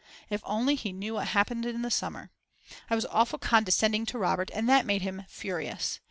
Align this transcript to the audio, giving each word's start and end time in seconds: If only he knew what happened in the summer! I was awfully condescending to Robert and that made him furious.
If 0.31 0.41
only 0.45 0.73
he 0.73 0.91
knew 0.93 1.13
what 1.13 1.27
happened 1.27 1.63
in 1.63 1.83
the 1.83 1.91
summer! 1.91 2.31
I 2.89 2.95
was 2.95 3.05
awfully 3.05 3.37
condescending 3.37 4.07
to 4.07 4.17
Robert 4.17 4.49
and 4.51 4.67
that 4.67 4.83
made 4.87 5.03
him 5.03 5.25
furious. 5.29 5.99